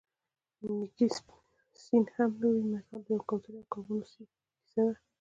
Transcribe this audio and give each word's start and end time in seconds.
نیکي 0.77 1.07
سین 1.81 2.03
هم 2.15 2.29
نه 2.39 2.47
وړي 2.49 2.63
متل 2.71 2.99
د 3.05 3.07
یوې 3.11 3.25
کوترې 3.29 3.57
او 3.61 3.67
کبانو 3.71 4.05
کیسه 4.59 4.81
ده 4.87 4.95